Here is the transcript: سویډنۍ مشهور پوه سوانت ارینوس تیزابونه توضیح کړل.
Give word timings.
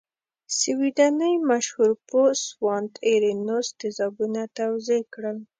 سویډنۍ 0.59 1.35
مشهور 1.49 1.91
پوه 2.09 2.29
سوانت 2.47 2.93
ارینوس 3.11 3.67
تیزابونه 3.79 4.41
توضیح 4.57 5.03
کړل. 5.13 5.37